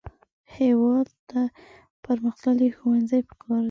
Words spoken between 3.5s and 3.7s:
دي